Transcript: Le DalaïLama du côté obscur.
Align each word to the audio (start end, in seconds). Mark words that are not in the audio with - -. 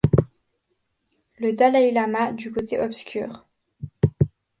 Le 1.37 1.53
DalaïLama 1.53 2.31
du 2.33 2.51
côté 2.51 2.79
obscur. 2.79 3.45